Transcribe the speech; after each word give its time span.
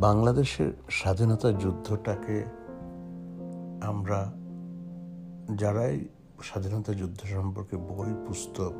বাংলাদেশের 0.00 0.72
স্বাধীনতা 0.90 1.52
যুদ্ধটাকে 1.52 2.44
আমরা 3.82 4.32
যারাই 5.56 6.04
স্বাধীনতা 6.42 6.92
যুদ্ধ 6.92 7.24
সম্পর্কে 7.24 7.76
বই, 7.76 8.26
পুস্তক 8.26 8.72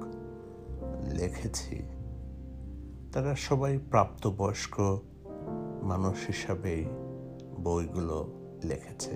লিখেছি, 1.12 1.82
তারা 3.12 3.34
সবাই 3.34 3.78
প্রাপ্তবয়স্ক 3.78 4.98
মানুষ 5.82 6.26
হিসাবেই 6.26 6.84
বইগুলো 7.64 8.30
লিখেছে। 8.64 9.14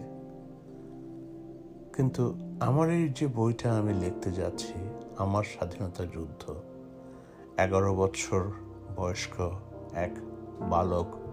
কিন্তু 1.97 2.41
আমার 2.61 2.91
এই 2.91 3.09
যে 3.09 3.27
বইটা 3.27 3.77
আমি 3.79 3.95
লিখতে 3.95 4.33
যাচ্ছি, 4.33 4.75
আমার 5.19 5.45
স্বাধীনতা 5.45 6.05
যুদ্ধ, 6.05 6.55
এগারো 7.59 7.95
বছর 7.95 8.51
বয়স্ক 8.97 9.37
এক 9.95 10.11
বালক 10.71 11.24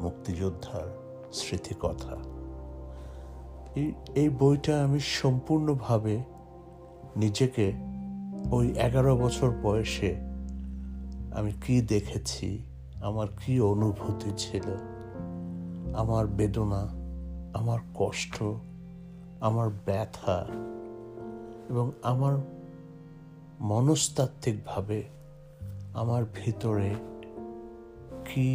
মুক্তিযোদ্ধার 0.00 0.86
স্মৃতিকথা। 1.32 2.16
এই 4.14 4.28
বইটা 4.40 4.74
আমি 4.84 5.00
সম্পূর্ণভাবে 5.20 6.14
নিজেকে 7.16 7.66
ওই 8.50 8.66
এগারো 8.86 9.12
বছর 9.16 9.50
বয়সে 9.62 10.12
আমি 11.38 11.52
কি 11.64 11.76
দেখেছি, 11.92 12.48
আমার 13.08 13.28
কি 13.40 13.52
অনুভূতি 13.72 14.30
ছিল, 14.36 14.66
আমার 15.94 16.24
বেদনা, 16.38 16.82
আমার 17.58 17.80
কষ্ট, 17.94 18.36
আমার 19.40 19.68
ব্যথা 19.86 20.38
এবং 21.68 21.86
আমার 22.02 22.34
মনস্তাত্ত্বিকভাবে 23.60 24.98
আমার 25.94 26.22
ভিতরে 26.34 26.90
কি 28.24 28.48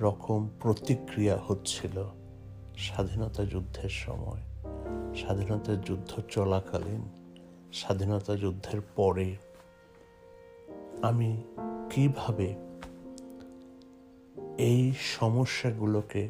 রকম 0.00 0.48
প্রতিক্রিয়া 0.60 1.38
হচ্ছিল 1.46 2.04
স্বাধীনতা 2.76 3.44
যুদ্ধের 3.44 3.88
সময়। 3.88 4.40
স্বাধীনতা 5.14 5.74
যুদ্ধ 5.74 6.20
চলাকালীন, 6.28 7.02
স্বাধীনতা 7.72 8.36
যুদ্ধের 8.36 8.80
পরে 8.96 9.36
আমি 11.02 11.42
কীভাবে 11.90 12.54
এই 14.58 14.92
সমস্যাগুলোকে 15.18 16.28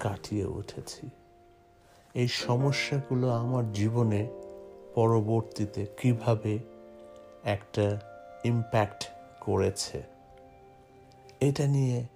কাটিয়ে 0.00 0.44
উঠেছি? 0.44 1.10
এই 2.14 2.28
সমস্যাগুলো 2.28 3.30
আমার 3.30 3.72
জীবনে 3.72 4.28
পরবর্তীতে 4.94 5.86
কীভাবে 5.96 6.58
একটা 7.44 8.00
ইম্প্যাক্ট 8.44 9.08
করেছে? 9.40 10.09
এটা 11.48 11.66
নিয়ে 11.66 12.06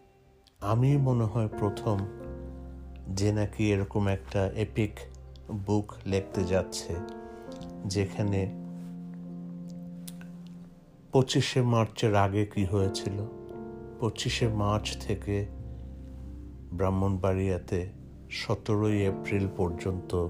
আমি 0.61 0.97
মনে 0.97 1.25
হয় 1.25 1.49
প্রথম 1.49 1.99
যে 3.09 3.33
নাকি 3.33 3.63
এরকম 3.73 4.07
একটা 4.09 4.51
এপিক 4.55 4.99
বুক 5.67 5.95
লিখতে 6.07 6.45
যাচ্ছে, 6.45 6.93
যেখানে 7.87 8.41
পঁচিশে 11.13 11.63
মার্চের 11.63 12.15
আগে 12.15 12.47
কি 12.47 12.65
হয়েছিল? 12.65 13.17
পঁচিশে 14.01 14.49
মার্চ 14.49 14.87
থেকে 15.07 15.47
ব্রাহ্মণবাড়িয়াতে 16.73 17.81
সতেরোই 18.31 18.99
এপ্রিল 19.03 19.47
পর্যন্ত 19.57 20.29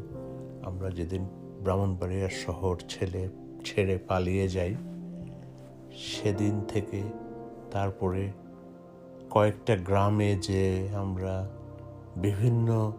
আমরা 0.65 0.91
যেদিন 0.91 1.23
ব্রাহ্মণবাড়িয়া 1.63 2.29
শহর 2.29 2.75
ছেলে, 2.89 3.29
ছেড়ে 3.65 3.99
পালিয়ে 3.99 4.49
যাই, 4.49 4.75
সেদিন 6.09 6.55
থেকে 6.69 7.03
তারপরে 7.71 8.44
কয়েকটা 9.35 9.77
গ্রামে 9.77 10.37
যে 10.37 10.89
আমরা 10.95 11.49
বিভিন্ন 12.17 12.93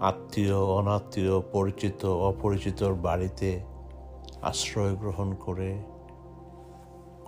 আত্মীয়, 0.00 0.56
অনাত্মীয়, 0.56 1.40
পরিচিত, 1.52 2.04
অপরিচিতর 2.04 2.94
বাড়িতে 2.94 3.60
আশ্রয় 4.42 4.94
গ্রহণ 4.96 5.34
করে 5.34 5.82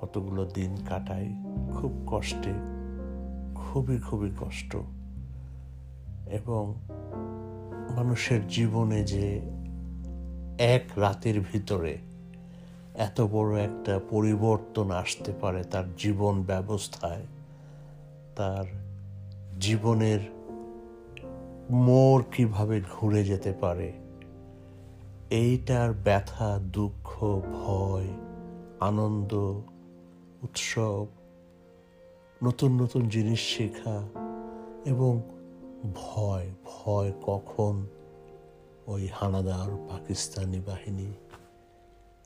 কতগুলো 0.01 0.45
দিন 0.45 0.77
কাটাই, 0.89 1.27
খুব 1.75 1.93
কষ্টে, 2.07 2.55
খুবই 3.55 3.99
খুবই 3.99 4.31
কষ্ট। 4.41 4.77
এবং 6.31 6.75
মানুষের 7.97 8.49
জীবনে 8.49 9.05
যে 9.05 9.41
এক 10.59 10.85
রাতের 10.97 11.41
ভিতরে 11.41 11.99
এত 12.95 13.21
বড় 13.21 13.61
একটা 13.61 14.01
পরিবর্তন 14.11 14.91
আসতে 14.91 15.33
পারে 15.33 15.65
তার 15.65 15.85
জীবন 15.99 16.43
ব্যবস্থায় 16.43 17.23
তার 18.37 18.65
জীবনের 19.61 20.21
মোর 21.71 22.25
কীভাবে 22.33 22.83
ঘুরে 22.93 23.25
যেতে 23.25 23.53
পারে? 23.53 23.93
এইটার 25.31 25.93
ব্যথা, 25.93 26.59
দুঃখ, 26.73 27.25
ভয়, 27.53 28.07
আনন্দ, 28.81 29.33
উৎসব, 30.43 31.07
নতুন 32.45 32.83
নতুন 32.83 33.09
জিনিস 33.09 33.41
শেখা 33.41 34.09
এবং 34.85 35.23
ভয় 35.95 36.51
ভয় 36.65 37.13
কখন 37.23 37.87
ওই 38.87 39.09
হানাদার 39.13 39.71
পাকিস্তানি 39.89 40.61
বাহিনী 40.61 41.13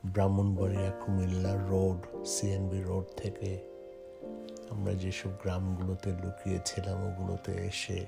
Brahmanbaria 0.07 0.91
Comilla 0.91 1.55
road 1.57 2.27
CNB 2.27 2.81
road 2.83 3.05
থেকে 3.17 3.71
আমরা 4.71 4.93
যেসব 4.95 5.31
গ্রামগুলোতে 5.43 6.11
লুকিয়েছিলাম, 6.11 6.99
ওগুলোতে 7.07 7.53
এসে 7.53 8.07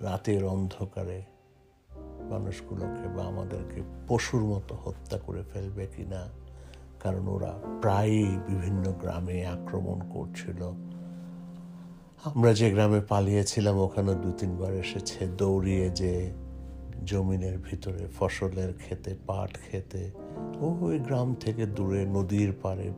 রাতের 0.00 0.44
অন্ধকারে 0.44 1.22
মানুষগুলোকে 2.30 3.08
বা 3.16 3.22
আমাদেরকে 3.24 3.80
পশুর 4.08 4.42
মতো 4.44 4.74
হত্যা 4.74 5.18
করে 5.18 5.42
ফেলবে 5.52 5.86
কি 5.96 6.04
না 6.04 6.28
কারণ 7.00 7.28
ওরা 7.28 7.52
প্রায়ই 7.82 8.38
বিভিন্ন 8.46 8.92
গ্রামে 8.92 9.46
আক্রমণ 9.46 9.98
করছিল। 10.14 10.60
আমরা 12.24 12.52
যে 12.52 12.70
গ্রামে 12.70 13.00
পালিয়েছিলাম, 13.00 13.76
ওখানে 13.76 14.14
দু 14.14 14.32
তিনবার 14.32 14.72
এসেছে 14.74 15.26
দৌড়িয়ে 15.26 15.90
যে 15.90 16.32
জমিনের 17.06 17.58
ভিতরে, 17.58 18.06
ফসলের 18.18 18.72
খেতে 18.72 19.14
পাট 19.26 19.58
খেতে 19.70 20.10
ওই 20.60 20.98
গ্রাম 20.98 21.34
থেকে 21.34 21.66
দূরে, 21.66 22.06
নদীর 22.06 22.52
পাড়ে 22.62 22.92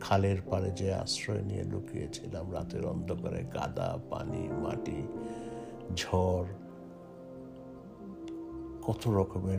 খালের 0.00 0.36
পাড়ে 0.50 0.70
যে 0.70 0.94
আশ্রয় 0.94 1.42
নিয়ে 1.42 1.64
লুকিয়েছিলাম, 1.64 2.52
রাতের 2.52 2.86
অন্ধকারে 2.86 3.44
কাদা 3.52 3.98
পানি, 4.10 4.48
মাটি, 4.48 5.02
ঝড়, 5.96 6.46
কত 8.82 9.08
রকমের, 9.08 9.58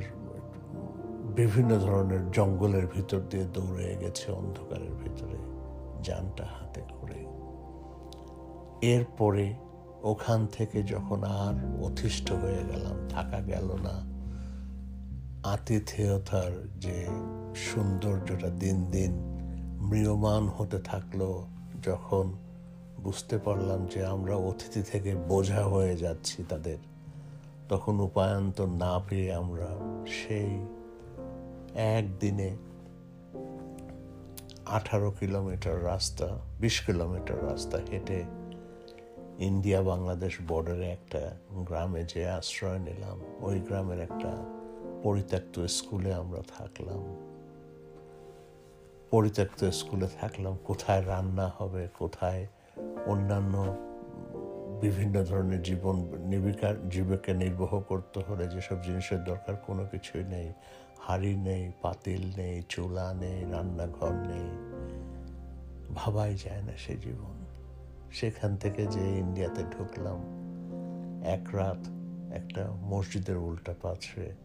বিভিন্ন 1.35 1.79
ধরনের 1.79 2.31
জঙ্গলের 2.31 2.87
ভিতর 2.87 3.19
দিয়ে 3.29 3.45
দৌড়ে 3.53 3.97
গেছে 4.01 4.31
অন্ধকারের 4.31 4.93
ভিতরে, 5.03 5.37
যানটা 6.03 6.45
হাতে 6.45 6.81
করে। 7.01 7.25
এরপরে 8.81 9.53
ওখান 10.05 10.47
থেকে 10.47 10.83
যখন 10.83 11.23
আর 11.23 11.55
অতিষ্ঠ 11.83 12.31
হয়ে 12.31 12.63
গেলাম, 12.71 12.97
থাকা 13.09 13.39
গেল 13.41 13.67
না। 13.87 13.95
আতিথেয়তার 15.43 16.53
যে 16.79 16.97
সৌন্দর্যটা 17.55 18.49
দিন 18.49 18.77
দিন 18.91 19.11
ম্রিয়মান 19.81 20.43
হতে 20.47 20.79
থাকল, 20.79 21.21
যখন 21.83 22.25
বুঝতে 22.99 23.37
পারলাম 23.37 23.85
যে 23.85 24.05
আমরা 24.05 24.35
অতিথি 24.35 24.81
থেকে 24.83 25.15
বোঝা 25.15 25.63
হয়ে 25.63 25.95
যাচ্ছি 25.97 26.43
তাদের, 26.49 26.77
তখন 27.69 27.99
উপায়ন্তর 27.99 28.67
না 28.67 28.99
পেয়ে 29.09 29.33
আমরা 29.33 29.69
সেই 30.17 30.51
একদিনে 31.95 32.49
আঠারো 34.65 35.11
কিলোমিটার 35.11 35.83
রাস্তা, 35.85 36.27
বিশ 36.59 36.75
কিলোমিটার 36.81 37.45
রাস্তা 37.45 37.77
হেঁটে 37.77 38.19
ইন্ডিয়া 39.39 39.81
বাংলাদেশ 39.81 40.37
বর্ডারে 40.47 40.91
একটা 40.91 41.31
গ্রামে 41.51 42.03
যে 42.03 42.29
আশ্রয় 42.29 42.79
নিলাম, 42.79 43.21
ওই 43.39 43.59
গ্রামের 43.59 43.99
একটা 43.99 44.45
পরিত্যক্ত 45.03 45.65
স্কুলে 45.65 46.13
আমরা 46.13 46.41
থাকলাম। 46.57 47.15
পরিত্যক্ত 49.11 49.69
স্কুলে 49.69 50.07
থাকলাম, 50.21 50.57
কোথায় 50.65 51.05
রান্না 51.05 51.51
হবে, 51.57 51.87
কোথায় 51.99 52.47
অন্যান্য 53.05 53.75
বিভিন্ন 54.81 55.23
ধরনের 55.23 55.61
জীবন 55.61 56.27
জীবিকার 56.31 56.89
জীবিকা 56.89 57.33
নির্বাহ 57.33 57.79
করতে 57.79 58.19
হলে 58.19 58.47
যেসব 58.47 58.83
জিনিসের 58.83 59.23
দরকার, 59.23 59.55
কোনো 59.55 59.85
কিছুই 59.91 60.23
নেই। 60.23 60.53
হাড়ি 60.99 61.35
নেই, 61.35 61.71
পাতিল 61.81 62.21
নেই, 62.37 62.61
চুলা 62.69 63.13
নেই, 63.13 63.51
রান্নাঘর 63.51 64.11
নেই। 64.11 64.75
ভাবাই 65.95 66.35
যায় 66.35 66.61
না 66.61 66.71
সে 66.77 66.97
জীবন। 66.97 67.44
সেখান 68.11 68.57
থেকে 68.57 68.85
যে 68.85 69.17
ইন্ডিয়াতে 69.17 69.63
ঢুকলাম, 69.63 70.19
এক 71.23 71.55
রাত 71.55 71.87
একটা 72.33 72.71
মসজিদের 72.71 73.37
উল্টা 73.37 73.75
পাশে, 73.81 74.35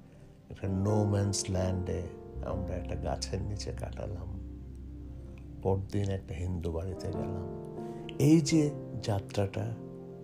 একটা 0.50 0.68
নো 0.68 1.04
ম্যানস 1.04 1.44
ল্যান্ডে 1.50 2.02
আমরা 2.46 2.74
একটা 2.74 2.96
গাছের 2.96 3.42
নিচে 3.42 3.72
কাটালাম। 3.80 4.40
পরদিন 5.62 6.10
একটা 6.10 6.34
হিন্দু 6.34 6.72
বাড়িতে 6.72 7.08
গেলাম। 7.08 7.46
এই 8.18 8.40
যে 8.40 8.70
যাত্রাটা 9.02 9.74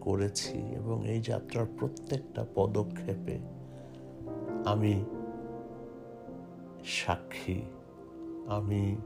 করেছি 0.00 0.58
এবং 0.58 1.08
এই 1.08 1.20
যাত্রার 1.20 1.66
প্রত্যেকটা 1.78 2.46
পদক্ষেপে 2.54 3.38
আমি 4.64 5.04
সাক্ষী, 6.84 7.62
আমি 8.46 8.96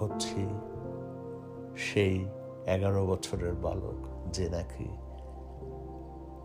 হচ্ছি 0.00 0.46
সেই 1.76 2.24
এগারো 2.66 3.06
বছরের 3.06 3.54
বালক 3.54 4.30
যে 4.32 4.48
নাকি 4.48 4.88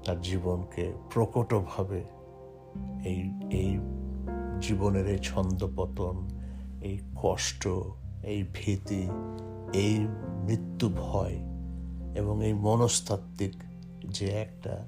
তার 0.05 0.21
জীবনকে 0.21 0.93
প্রকটভাবে 1.13 2.03
এই 3.03 3.31
এই 3.49 3.79
জীবনের 4.59 5.07
এই 5.07 5.17
ছন্দপতন, 5.17 6.27
এই 6.81 6.99
কষ্ট, 7.15 7.67
এই 8.23 8.43
ভীতি, 8.53 9.07
এই 9.73 10.07
মৃত্যু 10.45 10.89
ভয় 10.89 11.37
এবং 12.15 12.45
এই 12.45 12.53
মনস্তাত্ত্বিক 12.53 13.53
যে 14.09 14.27
একটা 14.27 14.85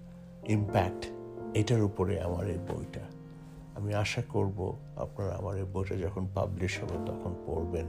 ইম্প্যাক্ট 0.47 1.05
এটার 1.53 1.83
উপরে 1.83 2.21
আমার 2.21 2.47
এই 2.47 2.57
বইটা। 2.57 3.01
আমি 3.75 3.93
আশা 3.93 4.21
করব 4.29 4.77
আপনারা 4.95 5.35
আমার 5.35 5.57
এই 5.57 5.65
বইটা 5.73 5.95
যখন 5.95 6.27
পাবলিশ 6.33 6.83
হবে 6.83 6.97
তখন 7.05 7.35
পড়বেন। 7.45 7.87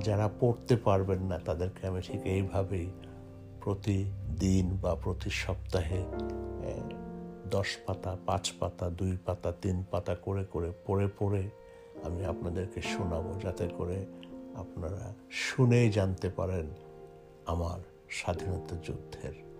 যারা 0.00 0.28
পড়তে 0.40 0.76
পারবেন 0.76 1.20
না, 1.20 1.38
তাদেরকে 1.38 1.86
আমি 1.86 2.00
ঠিক 2.00 2.26
এইভাবেই 2.26 2.90
প্রতিদিন 3.60 4.76
বা 4.76 4.94
প্রতি 4.94 5.30
সপ্তাহে 5.30 6.04
দশ 7.50 7.78
পাতা, 7.86 8.16
পাঁচ 8.26 8.52
পাতা, 8.52 8.90
দুই 8.90 9.16
পাতা, 9.24 9.52
তিন 9.52 9.84
পাতা 9.90 10.14
করে 10.14 10.44
করে, 10.44 10.72
পড়ে 10.86 11.08
পড়ে 11.18 11.50
আমি 12.04 12.24
আপনাদেরকে 12.24 12.82
শোনাবো, 12.82 13.40
যাতে 13.44 13.68
করে 13.68 14.06
আপনারা 14.54 15.14
শুনেই 15.30 15.90
জানতে 15.90 16.28
পারেন 16.28 16.66
আমার 17.46 17.78
স্বাধীনতা 18.10 18.74
যুদ্ধের 18.76 19.53